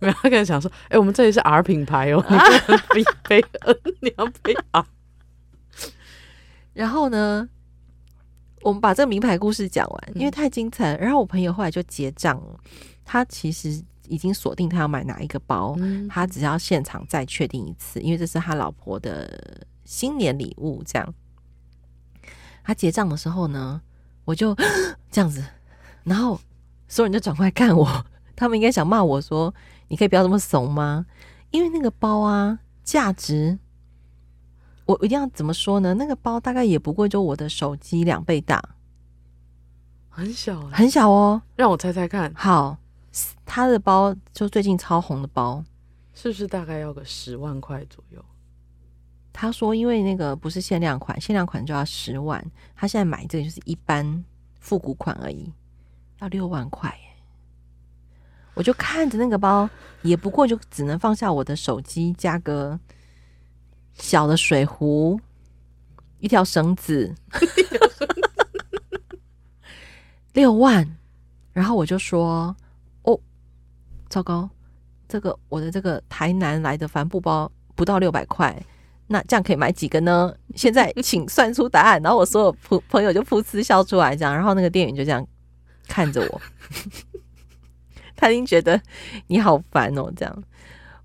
[0.00, 3.04] 没有，他可能想说，哎，我们这里是 R 品牌哦， 你不能背
[3.40, 4.84] 背 N，你要背 R。
[6.74, 7.48] 然后呢，
[8.62, 10.98] 我们把这个名牌故事讲完，因为太精彩了。
[10.98, 12.58] 然后我朋友后来就结账了，
[13.04, 15.76] 他其实已经锁定他要买哪一个包，
[16.10, 21.14] 他只要现场再确定一次，因为这是他老婆的新年礼物，这样。
[22.64, 23.80] 他结账的时候呢，
[24.24, 24.52] 我就
[25.12, 25.44] 这样子，
[26.02, 26.40] 然后
[26.88, 28.04] 所有人就转过来看我，
[28.42, 29.54] 他们应该想骂我说
[29.86, 31.06] ：“你可以不要这么怂吗？”
[31.52, 33.56] 因为那个包啊，价值
[34.84, 35.94] 我一定要怎么说呢？
[35.94, 38.60] 那个包大概也不过就我的手机两倍大，
[40.08, 41.40] 很小，很小哦。
[41.54, 42.76] 让我猜猜看，好，
[43.46, 45.62] 他的包就最近超红的包，
[46.12, 48.24] 是不是大概要个十万块左右？
[49.32, 54.24] 他说，因为那个不是限量款，限量款就要十万，他现在买这个就是一般
[54.58, 55.52] 复古款而已，
[56.18, 57.11] 要六万块耶。
[58.54, 59.68] 我就看着那个包，
[60.02, 62.78] 也不过就只能放下我的手机，加个
[63.94, 65.18] 小的水壶，
[66.18, 67.14] 一条绳子，
[70.32, 70.96] 六万。
[71.52, 72.56] 然后我就说
[73.04, 73.18] ：“哦，
[74.08, 74.48] 糟糕，
[75.08, 78.54] 这个我的这个台南来的帆布包不到六百块。”
[79.08, 80.34] 那这样可以买几个呢？
[80.54, 82.00] 现在请算出答案。
[82.00, 84.34] 然后我所有朋朋友就噗嗤笑出来，这样。
[84.34, 85.26] 然后那个店员就这样
[85.86, 86.40] 看着我，
[88.22, 88.80] 他已经觉得
[89.26, 90.08] 你好烦哦。
[90.14, 90.44] 这样，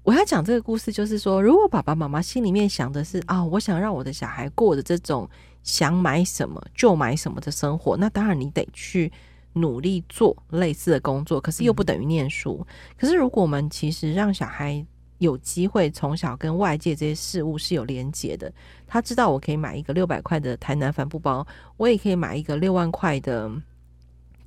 [0.03, 5.27] 我要讲这个故事，就是说，如果爸爸妈妈心里面想的是啊，我想让我的小孩过的这种
[5.63, 9.11] 想买什么就买什么的生活，那当然你得去
[9.53, 12.63] 努力做类似的工作，可是又不等于念书。
[12.99, 14.85] 可是如果我们其实让小孩，
[15.17, 18.53] 有机会从小跟外界这些事物是有连接的。
[18.85, 21.45] 他知道我可以买一个六百块的台南帆布包，
[21.77, 23.51] 我也可以买一个六万块的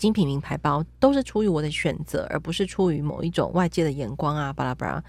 [0.01, 5.05] 精品名牌包，都是出于我的选择，而不是出于某一种外界的眼光啊，巴拉巴拉。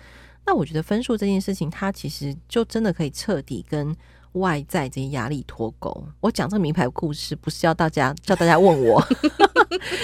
[0.46, 3.96] 那我觉得分数这件事情，它其实就真的可以彻底跟
[4.34, 6.06] 外在这些压力脱钩。
[6.20, 9.02] 我讲这个名牌故事，不是要大家叫大家问我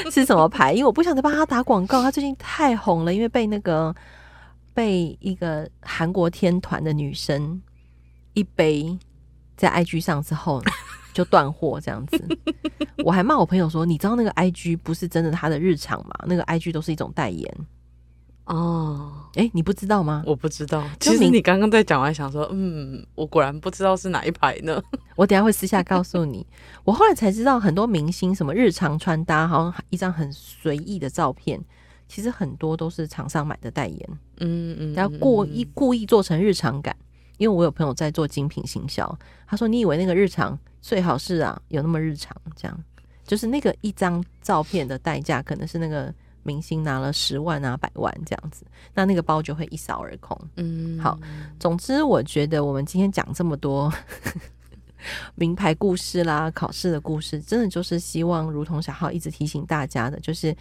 [0.09, 2.01] 是什么牌，因为我不想再帮他打广告。
[2.01, 3.93] 他最近太红了，因为被那个。
[4.77, 7.59] 被一个韩国天团的女生
[8.33, 8.95] 一杯
[9.55, 10.61] 在 IG 上之后
[11.17, 12.23] 就断货这样子，
[13.03, 16.13] 我还骂我朋友说：“你知道那个 IG 不是真的他的日常吗？
[16.27, 17.51] 那个 IG 都是一种代言
[18.45, 20.21] 哦。”哎，你不知道吗？
[20.27, 20.87] 我不知道。
[20.99, 24.79] 其实你刚刚在讲，我还想说，嗯，我果然不知道是哪一排呢。
[25.17, 26.45] 我等下会私下告诉你。
[26.85, 31.59] 我后来才知道，很多明星什么日常穿搭，好像一张很随意的照片。
[32.07, 36.95] 其实很多都是厂商买的代言，嗯嗯，然后故意故意做成日常感。
[37.37, 42.33] 因为我有朋友在做精品行销，他说：“你以为那个日常最好是啊，有那么日常？
[42.55, 42.83] 这样
[43.25, 51.19] 就是那个一张照片的代价，可能是那个明星拿了十万啊、百万这样子，那那个包就会一扫而空。”嗯，好，
[51.59, 53.91] 总之我觉得我们今天讲这么多
[55.35, 60.55] 名牌故事啦、考试的故事，真的就是希望，如同小浩一直提醒大家的，就是。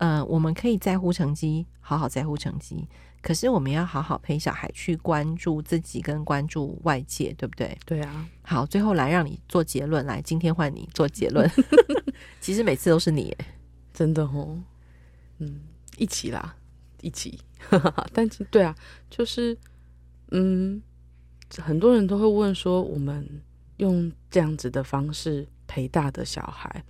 [0.00, 2.88] 嗯、呃，我们可以在乎成绩，好好在乎成绩。
[3.22, 7.76] 可是我们要好好陪小孩去关注自己，跟关注外界，对不对？
[7.84, 8.26] 对啊。
[8.40, 10.04] 好，最后来让你做结论。
[10.06, 11.46] 来，今天换你做结论。
[12.40, 13.36] 其实每次都是你，
[13.92, 14.58] 真的哦。
[15.36, 15.60] 嗯，
[15.98, 16.56] 一起啦，
[17.02, 17.38] 一起。
[18.14, 18.74] 但对啊，
[19.10, 19.54] 就是
[20.30, 20.82] 嗯，
[21.58, 23.42] 很多人都会问说，我们
[23.76, 26.82] 用这样子的方式陪大的小孩。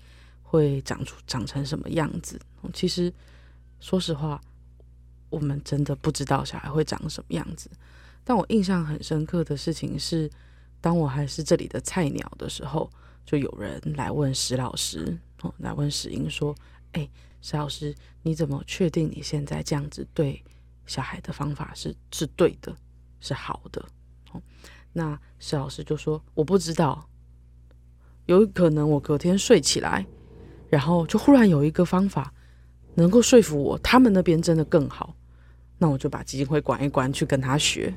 [0.42, 2.36] 会长出长成什么样子？
[2.72, 3.12] 其实，
[3.80, 4.40] 说实话，
[5.28, 7.70] 我们真的不知道小孩会长什么样子。
[8.24, 10.30] 但我印象很深刻的事情是，
[10.80, 12.90] 当我还是这里的菜鸟的时候，
[13.24, 16.54] 就有人来问石老师，哦，来问石英说
[16.92, 17.08] ：“哎，
[17.40, 20.42] 石老师，你怎么确定你现在这样子对
[20.86, 22.76] 小孩的方法是是对的，
[23.20, 23.84] 是好的？”
[24.32, 24.42] 哦，
[24.92, 27.08] 那石老师就说：“我不知道，
[28.26, 30.06] 有可能我隔天睡起来。”
[30.68, 32.32] 然后就忽然有一个方法
[33.00, 35.14] 能够说服我，他们那边真的更好，
[35.78, 37.94] 那我就把基金会关一关，去跟他学。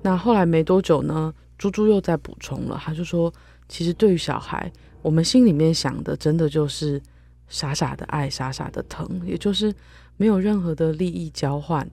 [0.00, 3.32] 那后来没多久呢，猪猪又在补充了，他就说，
[3.68, 7.00] 其实对于小孩，我们心里面想的真的就是
[7.48, 9.74] 傻傻的爱，傻傻的疼，也就是
[10.16, 11.86] 没有任何的利益交换，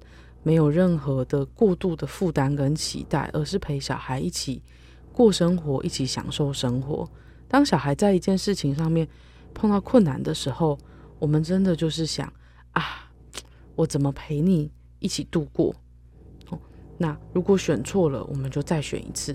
[0.44, 4.62] 没有任何的过度的负担跟期待，而是陪小孩一起
[5.12, 7.10] 过生活，一起享受生活。
[7.50, 9.06] 当小孩在一件事情上面
[9.54, 10.78] 碰到困难的时候，
[11.20, 12.32] 我们真的就是想
[12.72, 13.10] 啊，
[13.76, 15.74] 我怎么陪你一起度过？
[16.50, 16.60] 哦，
[16.98, 19.34] 那如果选错了，我们就再选一次。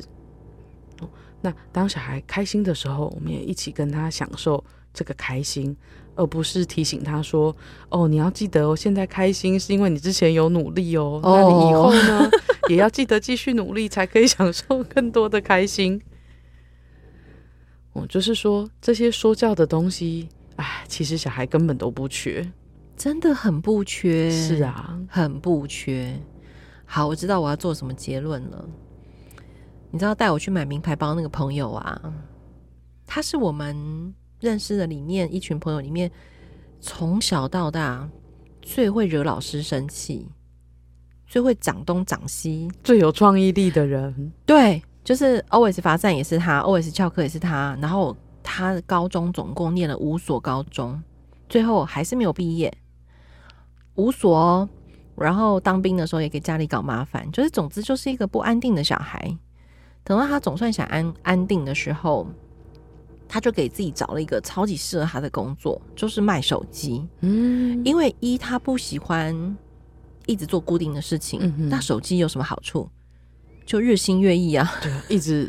[1.01, 1.09] 哦，
[1.41, 4.63] 那当小孩开心的时候，我们也一起跟他享受
[4.95, 5.77] 这个开心，
[6.15, 7.55] 而不是提醒他说
[7.91, 12.31] ：“哦，你要记得哦，现在开心是因为你之前有努力哦，那你以后呢，
[12.71, 16.01] 也要记得继续努力，才可以享受更多的开心。”
[17.95, 20.29] 哦，就是说这些说教的东西，
[20.63, 22.49] 哎，其实小孩根本都不缺，
[22.97, 24.31] 真的很不缺。
[24.31, 26.17] 是啊，很不缺。
[26.85, 28.65] 好，我知道我要做什么结论了。
[29.91, 32.15] 你知道带我去买名牌包那个朋友啊，
[33.05, 36.09] 他是我们认识的里面一群朋友里面，
[36.81, 38.09] 从小到大
[38.61, 40.29] 最会惹老师生气、
[41.27, 44.33] 最会讲东讲西、最有创意力的人。
[44.47, 44.81] 对。
[45.05, 51.03] 就是 always 罚站也是他，always 翘课也是他，然后他高中总共念了五所高中，
[51.49, 52.73] 最后还是没有毕业，
[53.95, 54.69] 五所哦，
[55.17, 59.37] 然后当兵的时候也给家里搞麻烦，就是总之就是一个不安定的小孩。
[60.05, 62.27] 等到他总算想安安定的时候，
[63.29, 67.07] 他就给自己找了一个超级适合他的工作，就是卖手机。
[67.21, 69.57] 嗯，因为一他不喜欢
[70.27, 72.89] 一直做固定的事情，嗯、那手机有什么好处？
[73.65, 75.49] 就日新月异啊，对，一直，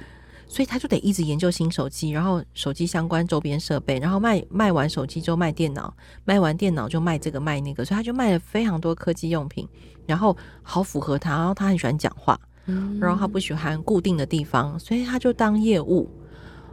[0.54, 5.92] 所以他就得一直研究新手机，然后手机相关周边设备，然后卖卖完手机就卖电脑，
[6.26, 9.68] 卖完电脑就卖这个卖那个，所以他就卖了非常多科技用品，
[10.06, 16.08] 然后好符合他，然后他很喜欢讲话，嗯，然后他不喜欢固定的地方，所以他就当业务，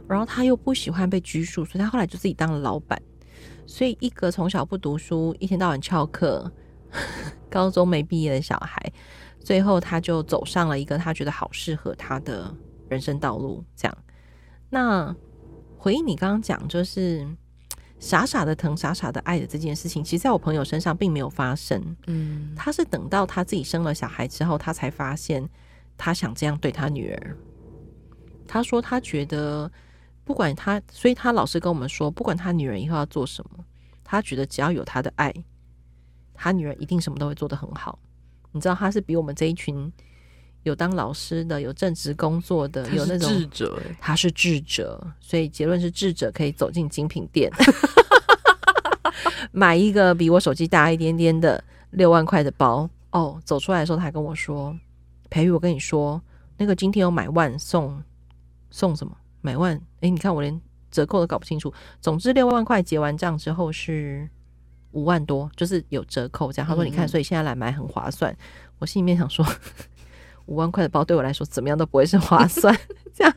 [0.07, 3.01] 然后他又不喜欢被拘束，所以他后来就自己当了老板，
[3.65, 6.51] 所以一个从小不读书，一天到晚翘课，
[7.49, 8.93] 高中没毕业的小孩。
[9.39, 12.55] 最后，他就走上了一个他觉得好适合他的
[12.91, 13.63] 人生道路。
[13.75, 13.97] 这样，
[14.69, 15.15] 那
[15.77, 17.27] 回应你刚刚讲，就是
[17.97, 21.95] 傻傻的疼、傻傻的爱的这件事情，其实在我朋友身上并没有发生。
[22.07, 25.49] 嗯，他是等到他自己生了小孩之后，他才发现
[25.97, 27.37] 他想这样对他女儿。
[28.47, 29.71] 他说他觉得，
[30.25, 33.63] 不管他，所以他老是跟我们说，不管他女儿以后要做什么，
[34.03, 35.33] 他觉得只要有他的爱，
[36.33, 37.97] 他女儿一定什么都会做得很好。
[38.51, 39.89] 你知道他是比我们这一群
[40.63, 47.51] 有当老师的、有正职工作的、有那种智者，他是智者，所以结论是智者可以走进精品店，
[49.51, 52.89] 买一个比我手机大一点点的六万块的包。
[53.11, 54.77] 哦，走出来的时候他还跟我说
[55.29, 56.21] ：“培育，我跟你说，
[56.57, 58.01] 那个今天有买万送
[58.69, 59.17] 送什么？
[59.41, 59.75] 买万？
[60.01, 61.73] 哎，你看我连折扣都搞不清楚。
[61.99, 64.29] 总之六万块结完账之后是。”
[64.93, 66.67] 五万多，就是有折扣这样。
[66.67, 68.29] 他说：“你看，所以现在来买很划算。
[68.33, 68.37] 嗯”
[68.79, 69.45] 我心里面想说，
[70.45, 72.75] 五万块的包对我来说怎么样都不会是划算。
[73.13, 73.33] 这样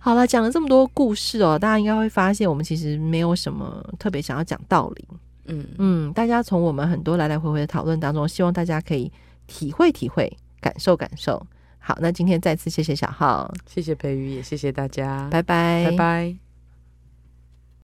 [0.00, 5.08] 好了，讲了这么多故事哦，大家应该会发现，我们其实没有什么特别想要讲道理。
[5.46, 9.12] 嗯嗯，大家从我们很多来来回回的讨论当中，希望大家可以
[9.46, 11.46] 体会体会，感受感受。
[11.78, 16.43] 好，那今天再次谢谢小浩，谢谢培瑜，也谢谢大家，拜拜，拜拜。